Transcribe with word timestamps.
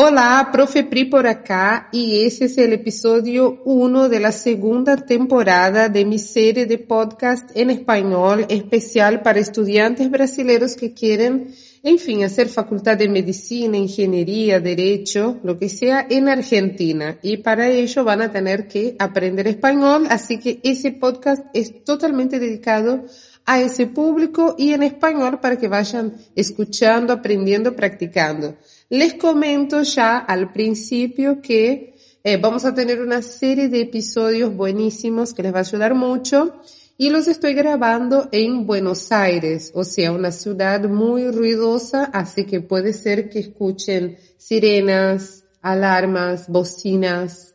Olá, 0.00 0.50
Profe 0.52 0.84
Pri 0.84 1.06
por 1.06 1.26
acá 1.26 1.88
y 1.90 2.24
ese 2.24 2.44
es 2.44 2.56
el 2.56 2.72
episodio 2.72 3.60
1 3.64 4.08
de 4.08 4.20
la 4.20 4.30
segunda 4.30 4.94
temporada 4.94 5.88
de 5.88 6.04
mi 6.04 6.20
serie 6.20 6.66
de 6.66 6.78
podcast 6.78 7.50
en 7.56 7.70
español 7.70 8.46
especial 8.48 9.22
para 9.22 9.40
estudiantes 9.40 10.08
brasileños 10.08 10.76
que 10.76 10.94
quieren, 10.94 11.52
en 11.82 11.98
fin, 11.98 12.22
hacer 12.22 12.48
facultad 12.48 12.96
de 12.96 13.08
medicina, 13.08 13.76
ingeniería, 13.76 14.60
derecho, 14.60 15.40
lo 15.42 15.58
que 15.58 15.68
sea 15.68 16.06
en 16.08 16.28
Argentina. 16.28 17.18
Y 17.20 17.38
para 17.38 17.66
ello 17.66 18.04
van 18.04 18.22
a 18.22 18.30
tener 18.30 18.68
que 18.68 18.94
aprender 19.00 19.48
español, 19.48 20.06
así 20.10 20.38
que 20.38 20.60
ese 20.62 20.92
podcast 20.92 21.44
es 21.54 21.82
totalmente 21.82 22.38
dedicado 22.38 23.04
a 23.48 23.62
ese 23.62 23.86
público 23.86 24.54
y 24.58 24.74
en 24.74 24.82
español 24.82 25.40
para 25.40 25.56
que 25.56 25.68
vayan 25.68 26.12
escuchando, 26.36 27.14
aprendiendo, 27.14 27.74
practicando. 27.74 28.56
Les 28.90 29.14
comento 29.14 29.80
ya 29.80 30.18
al 30.18 30.52
principio 30.52 31.40
que 31.40 31.94
eh, 32.22 32.36
vamos 32.36 32.66
a 32.66 32.74
tener 32.74 33.00
una 33.00 33.22
serie 33.22 33.70
de 33.70 33.80
episodios 33.80 34.54
buenísimos 34.54 35.32
que 35.32 35.42
les 35.42 35.54
va 35.54 35.58
a 35.58 35.60
ayudar 35.62 35.94
mucho 35.94 36.60
y 36.98 37.08
los 37.08 37.26
estoy 37.26 37.54
grabando 37.54 38.28
en 38.32 38.66
Buenos 38.66 39.12
Aires, 39.12 39.72
o 39.74 39.82
sea, 39.82 40.12
una 40.12 40.30
ciudad 40.30 40.86
muy 40.86 41.30
ruidosa, 41.30 42.04
así 42.04 42.44
que 42.44 42.60
puede 42.60 42.92
ser 42.92 43.30
que 43.30 43.38
escuchen 43.38 44.18
sirenas, 44.36 45.44
alarmas, 45.62 46.48
bocinas, 46.48 47.54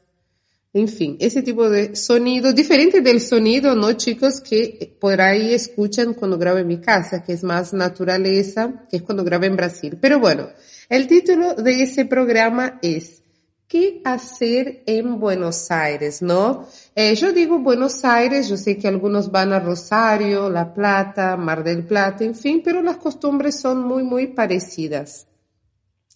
en 0.75 0.87
fin, 0.87 1.17
ese 1.19 1.43
tipo 1.43 1.69
de 1.69 1.95
sonido, 1.95 2.51
diferente 2.51 3.01
del 3.01 3.21
sonido, 3.21 3.75
¿no, 3.75 3.93
chicos? 3.93 4.41
Que 4.41 4.97
por 4.99 5.21
ahí 5.21 5.53
escuchan 5.53 6.15
cuando 6.15 6.39
grabo 6.39 6.57
en 6.57 6.67
mi 6.67 6.81
casa, 6.81 7.23
que 7.23 7.33
es 7.33 7.43
más 7.43 7.73
naturaleza, 7.73 8.85
que 8.89 8.97
es 8.97 9.03
cuando 9.03 9.23
grabo 9.23 9.43
en 9.43 9.55
Brasil. 9.55 9.99
Pero 10.01 10.19
bueno, 10.19 10.49
el 10.89 11.05
título 11.05 11.53
de 11.53 11.83
ese 11.83 12.05
programa 12.05 12.79
es 12.81 13.21
¿Qué 13.67 14.01
hacer 14.03 14.81
en 14.87 15.19
Buenos 15.19 15.69
Aires? 15.69 16.23
¿No? 16.23 16.67
Eh, 16.95 17.13
yo 17.15 17.31
digo 17.31 17.59
Buenos 17.59 18.03
Aires, 18.03 18.49
yo 18.49 18.57
sé 18.57 18.75
que 18.75 18.87
algunos 18.87 19.31
van 19.31 19.53
a 19.53 19.59
Rosario, 19.59 20.49
La 20.49 20.73
Plata, 20.73 21.37
Mar 21.37 21.63
del 21.63 21.83
Plata, 21.85 22.23
en 22.23 22.33
fin, 22.33 22.61
pero 22.63 22.81
las 22.81 22.97
costumbres 22.97 23.59
son 23.59 23.83
muy, 23.83 24.01
muy 24.01 24.27
parecidas. 24.27 25.27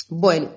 Bueno, 0.09 0.49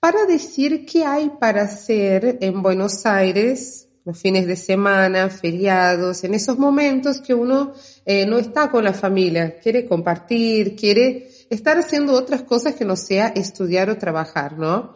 para 0.00 0.24
decir 0.26 0.84
qué 0.86 1.04
hay 1.04 1.30
para 1.40 1.62
hacer 1.62 2.38
en 2.40 2.62
Buenos 2.62 3.06
Aires, 3.06 3.88
los 4.04 4.18
fines 4.18 4.46
de 4.46 4.54
semana, 4.54 5.28
feriados, 5.30 6.22
en 6.22 6.34
esos 6.34 6.58
momentos 6.58 7.20
que 7.20 7.34
uno 7.34 7.74
eh, 8.04 8.24
no 8.24 8.38
está 8.38 8.70
con 8.70 8.84
la 8.84 8.92
familia, 8.92 9.58
quiere 9.58 9.84
compartir, 9.84 10.76
quiere 10.76 11.28
estar 11.50 11.76
haciendo 11.76 12.12
otras 12.12 12.42
cosas 12.42 12.76
que 12.76 12.84
no 12.84 12.96
sea 12.96 13.28
estudiar 13.28 13.90
o 13.90 13.98
trabajar, 13.98 14.58
¿no? 14.58 14.94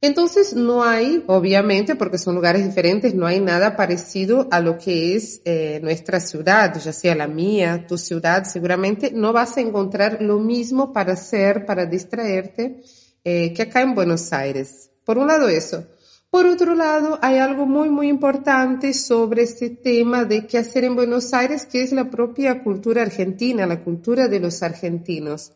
Entonces 0.00 0.54
no 0.54 0.84
hay, 0.84 1.24
obviamente, 1.26 1.96
porque 1.96 2.18
son 2.18 2.36
lugares 2.36 2.64
diferentes, 2.64 3.14
no 3.14 3.26
hay 3.26 3.40
nada 3.40 3.76
parecido 3.76 4.46
a 4.52 4.60
lo 4.60 4.78
que 4.78 5.16
es 5.16 5.40
eh, 5.44 5.80
nuestra 5.82 6.20
ciudad, 6.20 6.80
ya 6.80 6.92
sea 6.92 7.16
la 7.16 7.26
mía, 7.26 7.84
tu 7.88 7.98
ciudad, 7.98 8.44
seguramente 8.44 9.10
no 9.12 9.32
vas 9.32 9.56
a 9.56 9.60
encontrar 9.60 10.22
lo 10.22 10.38
mismo 10.38 10.92
para 10.92 11.14
hacer, 11.14 11.66
para 11.66 11.84
distraerte, 11.84 12.82
eh, 13.30 13.52
que 13.52 13.60
acá 13.60 13.82
en 13.82 13.94
Buenos 13.94 14.32
Aires. 14.32 14.90
Por 15.04 15.18
un 15.18 15.26
lado 15.26 15.48
eso. 15.48 15.86
Por 16.30 16.46
otro 16.46 16.74
lado, 16.74 17.18
hay 17.20 17.36
algo 17.36 17.66
muy, 17.66 17.90
muy 17.90 18.08
importante 18.08 18.94
sobre 18.94 19.42
este 19.42 19.68
tema 19.68 20.24
de 20.24 20.46
qué 20.46 20.56
hacer 20.56 20.84
en 20.84 20.96
Buenos 20.96 21.34
Aires, 21.34 21.66
que 21.66 21.82
es 21.82 21.92
la 21.92 22.08
propia 22.08 22.62
cultura 22.62 23.02
argentina, 23.02 23.66
la 23.66 23.84
cultura 23.84 24.28
de 24.28 24.40
los 24.40 24.62
argentinos. 24.62 25.52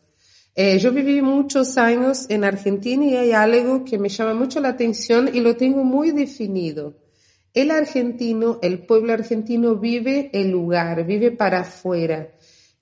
Eh, 0.55 0.79
yo 0.81 0.93
viví 0.93 1.23
muchos 1.23 1.79
años 1.79 2.27
en 2.29 2.45
Argentina 2.45 3.07
y 3.07 3.17
hay 3.17 3.33
algo 3.33 3.87
que 3.87 3.99
me 3.99 4.11
llama 4.11 4.35
mucho 4.35 4.61
la 4.61 4.69
atención 4.69 5.31
y 5.33 5.41
lo 5.41 5.57
tengo 5.57 5.83
muy 5.83 6.11
definido. 6.11 6.99
El 7.55 7.71
argentino, 7.71 8.59
el 8.61 8.81
pueblo 8.81 9.15
argentino 9.15 9.77
vive 9.77 10.29
el 10.35 10.51
lugar, 10.51 11.07
vive 11.07 11.31
para 11.31 11.61
afuera. 11.61 12.29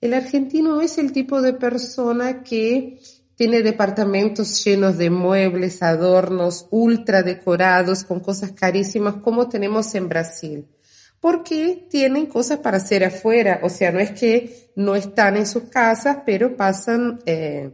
El 0.01 0.13
argentino 0.13 0.81
es 0.81 0.97
el 0.97 1.13
tipo 1.13 1.41
de 1.41 1.53
persona 1.53 2.43
que 2.43 2.99
tiene 3.41 3.63
departamentos 3.63 4.63
llenos 4.63 4.99
de 4.99 5.09
muebles, 5.09 5.81
adornos, 5.81 6.67
ultra 6.69 7.23
decorados, 7.23 8.03
con 8.03 8.19
cosas 8.19 8.51
carísimas 8.51 9.15
como 9.15 9.49
tenemos 9.49 9.95
en 9.95 10.07
Brasil. 10.07 10.67
Porque 11.19 11.87
tienen 11.89 12.27
cosas 12.27 12.59
para 12.59 12.77
hacer 12.77 13.03
afuera. 13.03 13.59
O 13.63 13.69
sea, 13.69 13.91
no 13.91 13.99
es 13.99 14.11
que 14.11 14.69
no 14.75 14.95
están 14.95 15.37
en 15.37 15.47
sus 15.47 15.63
casas, 15.63 16.19
pero 16.23 16.55
pasan, 16.55 17.19
eh, 17.25 17.71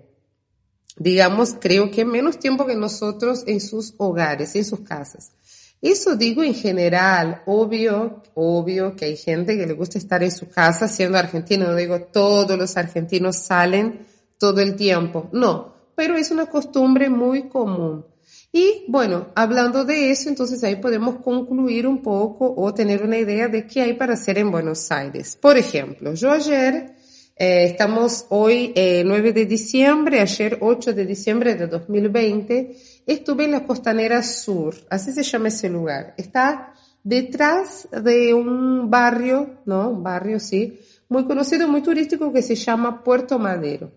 digamos, 0.95 1.57
creo 1.59 1.91
que 1.91 2.05
menos 2.05 2.39
tiempo 2.39 2.66
que 2.66 2.78
nosotros 2.78 3.44
en 3.45 3.59
sus 3.59 3.94
hogares, 3.97 4.55
en 4.55 4.63
sus 4.63 4.79
casas. 4.79 5.34
Eso 5.81 6.16
digo 6.16 6.44
en 6.44 6.53
general, 6.53 7.41
obvio, 7.45 8.23
obvio 8.35 8.95
que 8.95 9.03
hay 9.03 9.17
gente 9.17 9.57
que 9.57 9.67
le 9.67 9.73
gusta 9.73 9.97
estar 9.97 10.23
en 10.23 10.31
su 10.31 10.47
casa 10.47 10.88
siendo 10.88 11.17
argentino. 11.17 11.67
No 11.67 11.75
digo 11.75 12.03
todos 12.03 12.57
los 12.57 12.78
argentinos 12.78 13.35
salen 13.35 14.06
todo 14.38 14.62
el 14.62 14.75
tiempo. 14.75 15.30
No, 15.31 15.74
pero 15.96 16.16
es 16.16 16.31
una 16.31 16.46
costumbre 16.46 17.09
muy 17.09 17.50
común. 17.50 18.06
Y 18.52 18.86
bueno, 18.88 19.28
hablando 19.36 19.84
de 19.84 20.12
eso, 20.12 20.30
entonces 20.30 20.64
ahí 20.64 20.78
podemos 20.78 21.18
concluir 21.18 21.86
un 21.86 22.02
poco 22.02 22.53
o 22.56 22.74
tener 22.74 23.03
una 23.03 23.18
idea 23.18 23.47
de 23.47 23.68
qué 23.68 23.81
hay 23.81 23.94
para 23.94 24.14
hacer 24.14 24.38
en 24.38 24.52
Buenos 24.52 24.92
Aires. 24.92 25.38
Por 25.40 25.58
ejemplo, 25.58 26.14
yo 26.14 26.31
ayer, 26.31 26.96
eh, 27.36 27.66
estamos 27.66 28.26
hoy 28.30 28.74
9 28.76 29.30
eh, 29.30 29.34
de 29.34 29.46
diciembre, 29.46 30.22
ayer 30.22 30.58
8 30.62 30.94
de 30.94 31.06
diciembre 31.06 31.56
de 31.56 31.68
2020, 31.68 32.76
estuve 33.06 33.46
en 33.46 33.52
la 33.52 33.66
Costanera 33.66 34.24
Sur, 34.24 34.76
así 34.90 35.12
se 35.12 35.24
llama 35.24 35.50
ese 35.50 35.70
lugar. 35.70 36.14
Está 36.18 36.74
detrás 37.03 37.88
de 38.03 38.34
un 38.34 38.90
barrio, 38.90 39.62
¿no? 39.66 39.90
Un 39.90 40.03
barrio, 40.03 40.40
sí, 40.40 40.80
muy 41.09 41.26
conocido, 41.26 41.68
muy 41.68 41.81
turístico 41.81 42.34
que 42.34 42.42
se 42.42 42.56
llama 42.56 43.03
Puerto 43.03 43.40
Madero. 43.40 43.92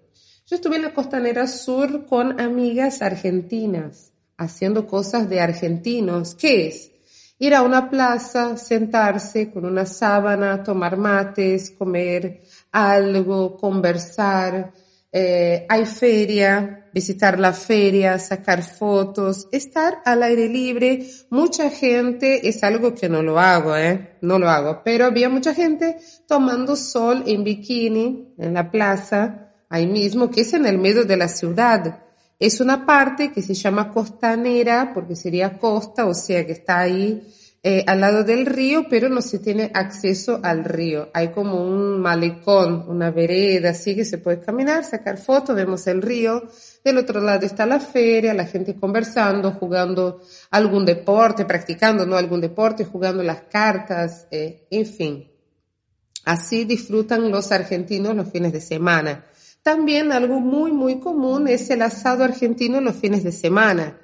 Yo 0.50 0.56
estuve 0.56 0.75
en 0.75 0.83
la 0.83 0.93
costanera 0.93 1.47
sur 1.47 2.06
con 2.06 2.41
amigas 2.41 3.03
argentinas, 3.03 4.12
haciendo 4.37 4.88
cosas 4.88 5.31
de 5.31 5.41
argentinos. 5.41 6.34
¿Qué 6.34 6.66
es? 6.66 6.91
Ir 7.38 7.55
a 7.55 7.62
una 7.62 7.88
plaza, 7.88 8.56
sentarse 8.56 9.53
con 9.53 9.65
una 9.65 9.87
sábana, 9.87 10.65
tomar 10.65 10.97
mates, 10.97 11.71
comer 11.71 12.43
algo, 12.72 13.56
conversar. 13.56 14.72
Eh, 15.12 15.66
hay 15.69 15.87
feria, 15.87 16.88
visitar 16.93 17.38
la 17.38 17.53
feria, 17.53 18.19
sacar 18.19 18.65
fotos, 18.65 19.47
estar 19.53 20.03
al 20.05 20.25
aire 20.25 20.49
libre. 20.49 21.06
Mucha 21.31 21.71
gente, 21.71 22.49
es 22.49 22.65
algo 22.65 22.93
que 22.93 23.09
no 23.09 23.22
lo 23.22 23.38
hago, 23.38 23.77
¿eh? 23.77 24.17
No 24.21 24.41
lo 24.41 24.49
hago, 24.49 24.82
pero 24.84 25.05
había 25.05 25.28
mucha 25.28 25.55
gente 25.55 25.99
tomando 26.27 26.75
sol 26.75 27.22
en 27.27 27.44
bikini 27.44 28.34
en 28.37 28.55
la 28.55 28.69
plaza 28.69 29.47
ahí 29.70 29.86
mismo, 29.86 30.31
que 30.31 30.42
es 30.42 30.53
en 30.53 30.66
el 30.66 30.76
medio 30.76 31.04
de 31.04 31.16
la 31.16 31.28
ciudad. 31.28 32.00
Es 32.38 32.60
una 32.60 32.84
parte 32.84 33.32
que 33.32 33.41
se 33.41 33.54
llama 33.54 33.91
costanera, 33.91 34.93
porque 34.93 35.17
sería 35.17 35.58
costa, 35.58 36.05
o 36.06 36.14
sea 36.14 36.44
que 36.44 36.52
está 36.52 36.81
ahí 36.81 37.22
eh, 37.62 37.84
al 37.87 38.00
lado 38.00 38.25
del 38.25 38.46
río, 38.46 38.87
pero 38.88 39.11
no 39.11 39.20
se 39.20 39.38
tiene 39.38 39.70
acceso 39.75 40.40
al 40.43 40.64
río. 40.64 41.11
Hay 41.12 41.28
como 41.28 41.62
un 41.62 42.00
malecón, 42.00 42.87
una 42.88 43.11
vereda, 43.11 43.70
así 43.70 43.94
que 43.94 44.06
se 44.06 44.17
puede 44.17 44.40
caminar, 44.40 44.84
sacar 44.84 45.19
fotos, 45.19 45.55
vemos 45.55 45.87
el 45.87 46.00
río. 46.00 46.43
Del 46.82 46.96
otro 46.96 47.20
lado 47.20 47.44
está 47.44 47.66
la 47.66 47.78
feria, 47.78 48.32
la 48.32 48.46
gente 48.46 48.75
conversando, 48.75 49.52
jugando 49.52 50.23
algún 50.50 50.87
deporte, 50.87 51.44
practicando 51.44 52.06
¿no? 52.06 52.16
algún 52.16 52.40
deporte, 52.40 52.87
jugando 52.87 53.23
las 53.23 53.43
cartas, 53.43 54.26
eh, 54.31 54.66
en 54.70 54.87
fin. 54.87 55.31
Así 56.25 56.64
disfrutan 56.64 57.31
los 57.31 57.52
argentinos 57.52 58.16
los 58.16 58.31
fines 58.31 58.55
de 58.55 58.61
semana. 58.62 59.26
También 59.70 60.11
algo 60.11 60.40
muy, 60.40 60.72
muy 60.72 60.99
común 60.99 61.46
es 61.46 61.70
el 61.70 61.82
asado 61.82 62.25
argentino 62.25 62.81
los 62.81 62.96
fines 62.96 63.22
de 63.22 63.31
semana, 63.31 63.96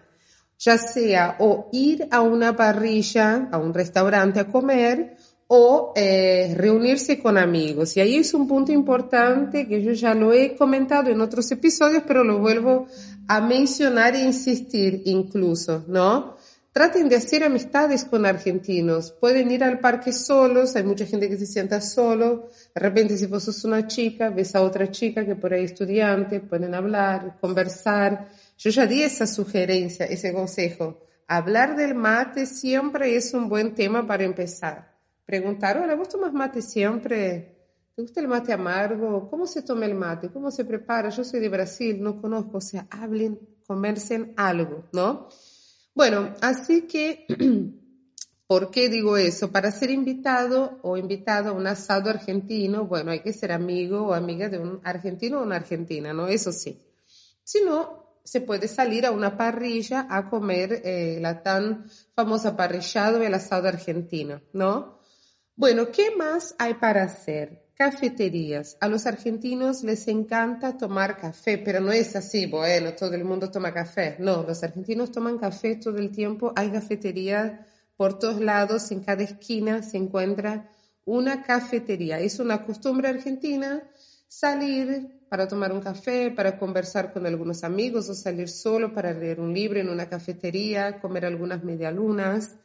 ya 0.60 0.78
sea 0.78 1.38
o 1.40 1.68
ir 1.72 2.06
a 2.12 2.20
una 2.20 2.54
parrilla, 2.54 3.48
a 3.50 3.58
un 3.58 3.74
restaurante 3.74 4.38
a 4.38 4.46
comer, 4.46 5.16
o 5.48 5.92
eh, 5.96 6.54
reunirse 6.56 7.20
con 7.20 7.36
amigos. 7.36 7.96
Y 7.96 8.00
ahí 8.00 8.14
es 8.14 8.32
un 8.32 8.46
punto 8.46 8.70
importante 8.70 9.66
que 9.66 9.82
yo 9.82 9.90
ya 9.90 10.14
lo 10.14 10.32
he 10.32 10.54
comentado 10.54 11.10
en 11.10 11.20
otros 11.20 11.50
episodios, 11.50 12.04
pero 12.06 12.22
lo 12.22 12.38
vuelvo 12.38 12.86
a 13.26 13.40
mencionar 13.40 14.14
e 14.14 14.22
insistir 14.22 15.02
incluso, 15.06 15.84
¿no? 15.88 16.35
Traten 16.76 17.08
de 17.08 17.16
hacer 17.16 17.42
amistades 17.42 18.04
con 18.04 18.26
argentinos. 18.26 19.10
Pueden 19.10 19.50
ir 19.50 19.64
al 19.64 19.80
parque 19.80 20.12
solos, 20.12 20.76
hay 20.76 20.82
mucha 20.82 21.06
gente 21.06 21.26
que 21.26 21.38
se 21.38 21.46
sienta 21.46 21.80
solo. 21.80 22.50
De 22.74 22.80
repente, 22.82 23.16
si 23.16 23.24
vos 23.24 23.44
sos 23.44 23.64
una 23.64 23.86
chica, 23.86 24.28
ves 24.28 24.54
a 24.54 24.60
otra 24.60 24.90
chica 24.90 25.24
que 25.24 25.36
por 25.36 25.54
ahí 25.54 25.64
es 25.64 25.70
estudiante, 25.70 26.40
pueden 26.40 26.74
hablar, 26.74 27.38
conversar. 27.40 28.28
Yo 28.58 28.68
ya 28.68 28.84
di 28.84 29.02
esa 29.02 29.26
sugerencia, 29.26 30.04
ese 30.04 30.34
consejo. 30.34 31.00
Hablar 31.28 31.76
del 31.76 31.94
mate 31.94 32.44
siempre 32.44 33.16
es 33.16 33.32
un 33.32 33.48
buen 33.48 33.74
tema 33.74 34.06
para 34.06 34.24
empezar. 34.24 34.92
Preguntar, 35.24 35.78
hola, 35.78 35.94
¿vos 35.94 36.10
tomas 36.10 36.34
mate 36.34 36.60
siempre? 36.60 37.56
¿Te 37.94 38.02
gusta 38.02 38.20
el 38.20 38.28
mate 38.28 38.52
amargo? 38.52 39.30
¿Cómo 39.30 39.46
se 39.46 39.62
toma 39.62 39.86
el 39.86 39.94
mate? 39.94 40.28
¿Cómo 40.28 40.50
se 40.50 40.66
prepara? 40.66 41.08
Yo 41.08 41.24
soy 41.24 41.40
de 41.40 41.48
Brasil, 41.48 42.02
no 42.02 42.20
conozco. 42.20 42.58
O 42.58 42.60
sea, 42.60 42.86
hablen, 42.90 43.40
conversen 43.66 44.34
algo, 44.36 44.84
¿no? 44.92 45.30
Bueno, 45.96 46.34
así 46.42 46.82
que, 46.82 47.24
¿por 48.46 48.70
qué 48.70 48.90
digo 48.90 49.16
eso? 49.16 49.50
Para 49.50 49.72
ser 49.72 49.90
invitado 49.90 50.78
o 50.82 50.98
invitado 50.98 51.48
a 51.48 51.52
un 51.54 51.66
asado 51.66 52.10
argentino, 52.10 52.84
bueno, 52.84 53.12
hay 53.12 53.20
que 53.20 53.32
ser 53.32 53.50
amigo 53.50 54.08
o 54.08 54.12
amiga 54.12 54.50
de 54.50 54.58
un 54.58 54.78
argentino 54.84 55.40
o 55.40 55.42
una 55.42 55.56
argentina, 55.56 56.12
¿no? 56.12 56.28
Eso 56.28 56.52
sí. 56.52 56.78
Si 57.42 57.62
no, 57.62 58.20
se 58.22 58.42
puede 58.42 58.68
salir 58.68 59.06
a 59.06 59.10
una 59.10 59.38
parrilla 59.38 60.06
a 60.10 60.28
comer 60.28 60.82
eh, 60.84 61.16
la 61.18 61.42
tan 61.42 61.86
famosa 62.14 62.58
parrillado 62.58 63.22
el 63.22 63.32
asado 63.32 63.66
argentino, 63.66 64.42
¿no? 64.52 65.00
Bueno, 65.54 65.90
¿qué 65.90 66.14
más 66.14 66.54
hay 66.58 66.74
para 66.74 67.04
hacer? 67.04 67.65
Cafeterías. 67.76 68.78
A 68.80 68.88
los 68.88 69.04
argentinos 69.04 69.84
les 69.84 70.08
encanta 70.08 70.78
tomar 70.78 71.18
café, 71.18 71.58
pero 71.58 71.78
no 71.78 71.92
es 71.92 72.16
así, 72.16 72.46
bueno, 72.46 72.94
todo 72.94 73.12
el 73.12 73.22
mundo 73.22 73.50
toma 73.50 73.74
café. 73.74 74.16
No, 74.18 74.42
los 74.44 74.62
argentinos 74.62 75.12
toman 75.12 75.36
café 75.36 75.76
todo 75.76 75.98
el 75.98 76.10
tiempo. 76.10 76.54
Hay 76.56 76.70
cafeterías 76.70 77.60
por 77.94 78.18
todos 78.18 78.40
lados, 78.40 78.90
en 78.92 79.00
cada 79.00 79.22
esquina 79.24 79.82
se 79.82 79.98
encuentra 79.98 80.70
una 81.04 81.42
cafetería. 81.42 82.18
Es 82.18 82.38
una 82.40 82.64
costumbre 82.64 83.08
argentina 83.08 83.82
salir 84.26 85.26
para 85.28 85.46
tomar 85.46 85.70
un 85.70 85.80
café, 85.80 86.30
para 86.30 86.58
conversar 86.58 87.12
con 87.12 87.26
algunos 87.26 87.62
amigos 87.62 88.08
o 88.08 88.14
salir 88.14 88.48
solo 88.48 88.94
para 88.94 89.12
leer 89.12 89.38
un 89.38 89.52
libro 89.52 89.78
en 89.78 89.90
una 89.90 90.08
cafetería, 90.08 90.98
comer 90.98 91.26
algunas 91.26 91.62
medialunas. 91.62 92.56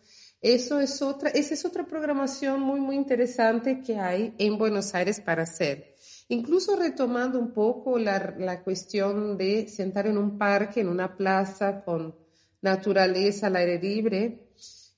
Eso 0.42 0.80
es 0.80 1.02
otra, 1.04 1.30
esa 1.30 1.54
es 1.54 1.66
otra 1.66 1.86
programación 1.86 2.62
muy, 2.62 2.80
muy 2.80 2.96
interesante 2.96 3.82
que 3.82 4.00
hay 4.00 4.34
en 4.40 4.58
Buenos 4.58 4.96
Aires 4.96 5.20
para 5.20 5.44
hacer. 5.44 5.96
Incluso 6.30 6.76
retomando 6.76 7.38
un 7.38 7.52
poco 7.52 8.00
la, 8.00 8.34
la 8.40 8.64
cuestión 8.64 9.38
de 9.38 9.68
sentar 9.68 10.08
en 10.08 10.18
un 10.18 10.40
parque, 10.40 10.82
en 10.82 10.90
una 10.90 11.16
plaza 11.16 11.84
con 11.84 12.16
naturaleza 12.62 13.48
al 13.48 13.56
aire 13.58 13.80
libre, 13.80 14.52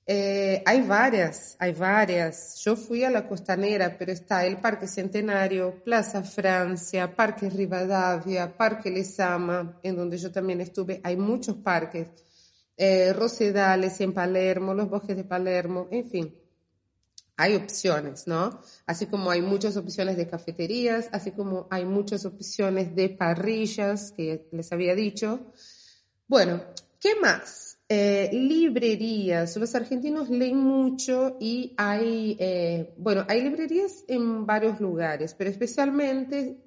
eh, 0.05 0.61
hay 0.65 0.81
varias, 0.81 1.55
hay 1.59 1.71
varias. 1.71 2.61
Yo 2.63 2.75
fui 2.75 3.03
a 3.03 3.09
la 3.09 3.27
costanera, 3.27 3.97
pero 3.97 4.11
está 4.11 4.45
el 4.45 4.57
Parque 4.57 4.87
Centenario, 4.87 5.81
Plaza 5.83 6.23
Francia, 6.23 7.15
Parque 7.15 7.49
Rivadavia, 7.49 8.55
Parque 8.55 8.91
Lesama, 8.91 9.79
en 9.81 9.95
donde 9.95 10.17
yo 10.17 10.31
también 10.31 10.59
estuve. 10.59 10.99
Hay 11.03 11.15
muchos 11.15 11.55
parques 11.57 12.07
eh, 12.77 13.13
Rosedales 13.13 13.99
en 14.01 14.13
Palermo, 14.13 14.73
los 14.73 14.89
bosques 14.89 15.15
de 15.15 15.23
Palermo, 15.23 15.87
en 15.91 16.09
fin. 16.09 16.35
Hay 17.35 17.55
opciones, 17.55 18.27
¿no? 18.27 18.61
Así 18.85 19.07
como 19.07 19.31
hay 19.31 19.41
muchas 19.41 19.75
opciones 19.75 20.17
de 20.17 20.27
cafeterías, 20.27 21.09
así 21.11 21.31
como 21.31 21.67
hay 21.71 21.83
muchas 21.85 22.25
opciones 22.25 22.95
de 22.95 23.09
parrillas, 23.09 24.11
que 24.11 24.47
les 24.51 24.71
había 24.71 24.93
dicho. 24.93 25.51
Bueno, 26.27 26.63
¿qué 26.99 27.15
más? 27.19 27.79
Eh, 27.89 28.29
librerías. 28.31 29.57
Los 29.57 29.75
argentinos 29.75 30.29
leen 30.29 30.57
mucho 30.57 31.37
y 31.39 31.73
hay, 31.77 32.37
eh, 32.39 32.93
bueno, 32.97 33.25
hay 33.27 33.41
librerías 33.41 34.03
en 34.07 34.45
varios 34.45 34.79
lugares, 34.79 35.35
pero 35.35 35.49
especialmente 35.49 36.57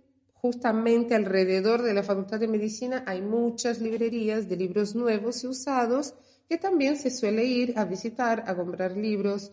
justamente 0.41 1.15
alrededor 1.15 1.83
de 1.83 1.95
la 1.95 2.03
Facultad 2.03 2.39
de 2.41 2.49
Medicina 2.49 3.05
hay 3.07 3.23
muchas 3.23 3.81
librerías 3.81 4.49
de 4.49 4.57
libros 4.57 4.95
nuevos 4.95 5.43
y 5.43 5.47
usados 5.47 6.15
que 6.49 6.59
también 6.59 6.97
se 6.97 7.11
suele 7.11 7.45
ir 7.45 7.79
a 7.79 7.85
visitar, 7.85 8.45
a 8.47 8.55
comprar 8.55 8.97
libros, 8.97 9.53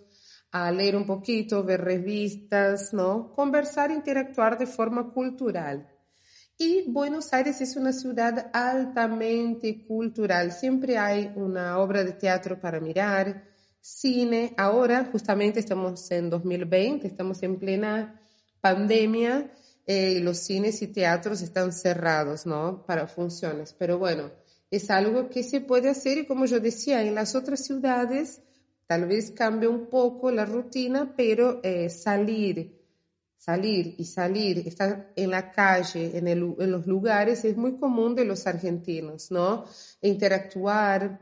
a 0.52 0.72
leer 0.72 0.96
un 0.96 1.06
poquito, 1.06 1.64
ver 1.64 1.82
revistas, 1.82 2.94
¿no? 2.94 3.34
Conversar, 3.34 3.90
interactuar 3.92 4.58
de 4.58 4.68
forma 4.68 5.12
cultural. 5.12 5.88
Y 6.58 6.84
Buenos 6.92 7.34
Aires 7.34 7.60
es 7.62 7.76
una 7.76 7.92
ciudad 7.92 8.52
altamente 8.54 9.86
cultural. 9.88 10.52
Siempre 10.52 11.00
hay 11.00 11.32
una 11.36 11.80
obra 11.80 12.04
de 12.04 12.14
teatro 12.14 12.62
para 12.62 12.80
mirar, 12.80 13.44
cine. 13.82 14.54
Ahora, 14.56 15.10
justamente 15.12 15.60
estamos 15.60 16.12
en 16.12 16.30
2020, 16.30 17.08
estamos 17.08 17.42
en 17.42 17.58
plena 17.58 18.22
pandemia 18.62 19.52
eh, 19.86 20.20
los 20.22 20.38
cines 20.38 20.82
y 20.82 20.88
teatros 20.88 21.42
están 21.42 21.74
cerrados, 21.74 22.46
¿no? 22.46 22.86
Para 22.86 23.08
funciones. 23.08 23.76
Pero 23.78 23.98
bueno, 24.00 24.32
es 24.72 24.90
algo 24.90 25.30
que 25.30 25.44
se 25.44 25.62
puede 25.62 25.90
hacer 25.90 26.18
y 26.20 26.26
como 26.26 26.46
yo 26.46 26.60
decía, 26.60 27.04
en 27.04 27.16
las 27.16 27.36
otras 27.36 27.66
ciudades 27.66 28.42
tal 28.88 29.08
vez 29.08 29.32
cambie 29.32 29.68
un 29.68 29.88
poco 29.88 30.32
la 30.32 30.46
rutina, 30.46 31.14
pero 31.16 31.60
eh, 31.64 31.90
salir, 31.90 32.82
salir 33.38 33.96
y 33.98 34.06
salir, 34.06 34.68
estar 34.68 35.12
en 35.16 35.30
la 35.30 35.52
calle, 35.52 36.18
en, 36.18 36.28
en 36.28 36.72
los 36.72 36.88
lugares, 36.88 37.44
es 37.46 37.58
muy 37.58 37.78
común 37.78 38.16
de 38.16 38.26
los 38.26 38.48
argentinos, 38.48 39.32
¿no? 39.32 39.66
Interactuar, 40.02 41.20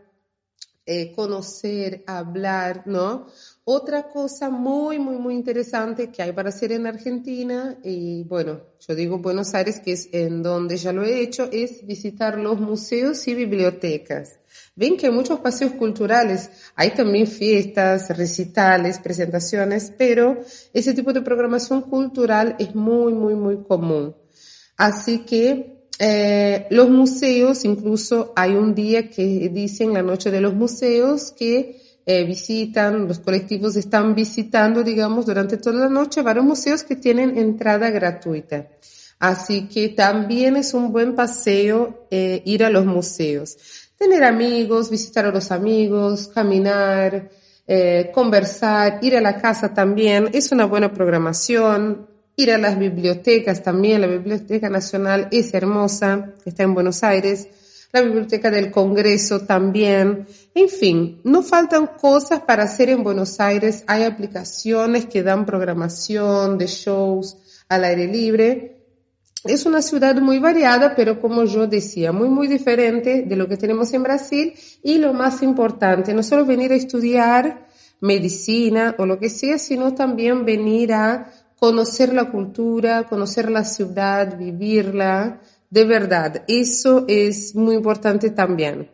eh, 0.85 1.11
conocer, 1.13 2.03
hablar, 2.07 2.83
¿no? 2.85 3.27
Otra 3.63 4.09
cosa 4.09 4.49
muy, 4.49 4.97
muy, 4.97 5.17
muy 5.17 5.35
interesante 5.35 6.11
que 6.11 6.23
hay 6.23 6.31
para 6.31 6.49
hacer 6.49 6.71
en 6.71 6.87
Argentina, 6.87 7.77
y 7.83 8.23
bueno, 8.23 8.61
yo 8.79 8.95
digo 8.95 9.19
Buenos 9.19 9.53
Aires, 9.53 9.79
que 9.79 9.91
es 9.91 10.09
en 10.11 10.41
donde 10.41 10.77
ya 10.77 10.91
lo 10.91 11.03
he 11.03 11.21
hecho, 11.21 11.47
es 11.51 11.85
visitar 11.85 12.37
los 12.39 12.59
museos 12.59 13.27
y 13.27 13.35
bibliotecas. 13.35 14.39
Ven 14.75 14.97
que 14.97 15.07
hay 15.07 15.11
muchos 15.11 15.39
paseos 15.39 15.73
culturales, 15.73 16.49
hay 16.75 16.91
también 16.91 17.27
fiestas, 17.27 18.17
recitales, 18.17 18.99
presentaciones, 18.99 19.93
pero 19.97 20.39
ese 20.73 20.93
tipo 20.93 21.13
de 21.13 21.21
programación 21.21 21.81
cultural 21.81 22.55
es 22.57 22.73
muy, 22.73 23.13
muy, 23.13 23.35
muy 23.35 23.63
común. 23.63 24.15
Así 24.77 25.19
que 25.19 25.80
eh, 26.03 26.65
los 26.71 26.89
museos, 26.89 27.63
incluso 27.63 28.33
hay 28.35 28.55
un 28.55 28.73
día 28.73 29.11
que 29.11 29.51
dicen 29.53 29.93
la 29.93 30.01
noche 30.01 30.31
de 30.31 30.41
los 30.41 30.55
museos 30.55 31.31
que 31.31 31.79
eh, 32.07 32.23
visitan, 32.23 33.07
los 33.07 33.19
colectivos 33.19 33.75
están 33.75 34.15
visitando, 34.15 34.81
digamos, 34.81 35.27
durante 35.27 35.57
toda 35.57 35.81
la 35.81 35.89
noche 35.89 36.23
varios 36.23 36.43
museos 36.43 36.81
que 36.81 36.95
tienen 36.95 37.37
entrada 37.37 37.91
gratuita. 37.91 38.67
Así 39.19 39.67
que 39.67 39.89
también 39.89 40.55
es 40.55 40.73
un 40.73 40.91
buen 40.91 41.13
paseo 41.13 42.07
eh, 42.09 42.41
ir 42.45 42.63
a 42.63 42.71
los 42.71 42.87
museos. 42.87 43.55
Tener 43.95 44.23
amigos, 44.23 44.89
visitar 44.89 45.27
a 45.27 45.31
los 45.31 45.51
amigos, 45.51 46.27
caminar, 46.29 47.29
conversar, 48.11 48.97
ir 49.03 49.15
a 49.15 49.21
la 49.21 49.39
casa 49.39 49.71
también, 49.71 50.29
es 50.33 50.51
una 50.51 50.65
buena 50.65 50.91
programación 50.91 52.07
ir 52.41 52.51
a 52.51 52.57
las 52.57 52.77
bibliotecas 52.77 53.63
también. 53.63 54.01
La 54.01 54.07
Biblioteca 54.07 54.69
Nacional 54.69 55.27
es 55.31 55.53
hermosa, 55.53 56.33
está 56.45 56.63
en 56.63 56.73
Buenos 56.73 57.03
Aires. 57.03 57.47
La 57.93 58.01
Biblioteca 58.01 58.49
del 58.49 58.71
Congreso 58.71 59.41
también. 59.41 60.25
En 60.55 60.69
fin, 60.69 61.19
no 61.23 61.43
faltan 61.43 61.87
cosas 61.87 62.41
para 62.41 62.63
hacer 62.63 62.89
en 62.89 63.03
Buenos 63.03 63.39
Aires. 63.39 63.83
Hay 63.87 64.03
aplicaciones 64.03 65.05
que 65.07 65.23
dan 65.23 65.45
programación 65.45 66.57
de 66.57 66.67
shows 66.67 67.37
al 67.67 67.83
aire 67.83 68.07
libre. 68.07 68.77
Es 69.43 69.65
una 69.65 69.81
ciudad 69.81 70.15
muy 70.21 70.39
variada, 70.39 70.95
pero 70.95 71.19
como 71.19 71.43
yo 71.45 71.67
decía, 71.67 72.11
muy, 72.11 72.29
muy 72.29 72.47
diferente 72.47 73.23
de 73.23 73.35
lo 73.35 73.47
que 73.47 73.57
tenemos 73.57 73.91
en 73.93 74.03
Brasil. 74.03 74.53
Y 74.83 74.97
lo 74.97 75.13
más 75.13 75.41
importante, 75.41 76.13
no 76.13 76.23
solo 76.23 76.45
venir 76.45 76.71
a 76.71 76.75
estudiar 76.75 77.67
medicina 78.01 78.95
o 78.97 79.05
lo 79.05 79.19
que 79.19 79.29
sea, 79.29 79.57
sino 79.57 79.93
también 79.93 80.45
venir 80.45 80.93
a 80.93 81.31
conocer 81.61 82.11
la 82.11 82.31
cultura, 82.31 83.03
conocer 83.03 83.51
la 83.51 83.63
ciudad, 83.63 84.35
vivirla, 84.35 85.41
de 85.69 85.85
verdad, 85.85 86.43
eso 86.47 87.05
es 87.07 87.53
muy 87.53 87.75
importante 87.75 88.31
también. 88.31 88.89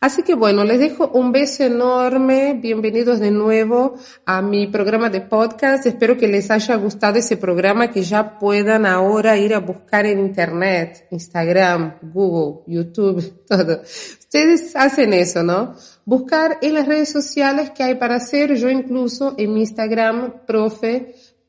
Así 0.00 0.22
que 0.22 0.34
bueno, 0.34 0.62
les 0.64 0.80
dejo 0.80 1.08
un 1.14 1.32
beso 1.32 1.64
enorme, 1.64 2.58
bienvenidos 2.60 3.20
de 3.20 3.30
nuevo 3.30 3.94
a 4.26 4.42
mi 4.42 4.66
programa 4.66 5.08
de 5.08 5.22
podcast, 5.22 5.86
espero 5.86 6.18
que 6.18 6.28
les 6.28 6.50
haya 6.50 6.76
gustado 6.76 7.18
ese 7.18 7.38
programa, 7.38 7.90
que 7.90 8.02
ya 8.02 8.38
puedan 8.38 8.84
ahora 8.84 9.38
ir 9.38 9.54
a 9.54 9.60
buscar 9.60 10.04
en 10.04 10.18
internet, 10.18 11.06
Instagram, 11.10 12.00
Google, 12.02 12.64
YouTube, 12.66 13.44
todo. 13.48 13.80
Ustedes 13.80 14.76
hacen 14.76 15.14
eso, 15.14 15.42
¿no? 15.42 15.74
buscar 16.10 16.58
en 16.60 16.74
las 16.74 16.88
redes 16.88 17.08
sociales 17.08 17.70
que 17.70 17.84
hay 17.84 17.94
para 17.94 18.16
hacer. 18.16 18.56
Yo 18.56 18.68
incluso 18.68 19.36
en 19.38 19.54
mi 19.54 19.60
Instagram, 19.60 20.44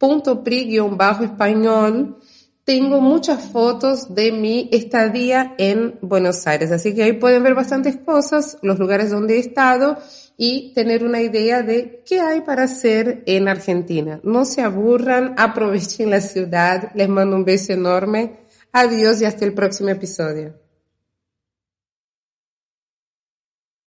profe.pri-español, 0.02 2.18
tengo 2.64 3.02
muchas 3.02 3.44
fotos 3.52 4.14
de 4.14 4.32
mi 4.32 4.70
estadía 4.72 5.56
en 5.58 5.98
Buenos 6.02 6.46
Aires. 6.48 6.72
Así 6.72 6.96
que 6.96 7.04
ahí 7.04 7.14
pueden 7.14 7.44
ver 7.44 7.54
bastantes 7.54 7.98
cosas, 7.98 8.58
los 8.62 8.80
lugares 8.80 9.12
donde 9.12 9.38
he 9.38 9.40
estado 9.40 9.98
y 10.38 10.74
tener 10.74 11.04
una 11.04 11.22
idea 11.22 11.62
de 11.62 12.02
qué 12.06 12.20
hay 12.20 12.42
para 12.42 12.64
hacer 12.64 13.24
en 13.28 13.48
Argentina. 13.48 14.20
No 14.24 14.46
se 14.46 14.62
aburran, 14.62 15.36
aprovechen 15.38 16.10
la 16.10 16.22
ciudad. 16.22 16.92
Les 16.96 17.10
mando 17.10 17.36
un 17.36 17.46
beso 17.46 17.74
enorme. 17.74 18.40
Adiós 18.72 19.22
y 19.22 19.26
hasta 19.26 19.46
el 19.46 19.54
próximo 19.54 19.90
episodio. 19.90 20.56